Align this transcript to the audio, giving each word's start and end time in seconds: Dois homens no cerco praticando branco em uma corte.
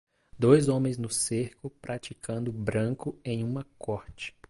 Dois 0.35 0.67
homens 0.67 0.97
no 0.97 1.09
cerco 1.11 1.69
praticando 1.79 2.51
branco 2.51 3.19
em 3.23 3.43
uma 3.43 3.63
corte. 3.77 4.35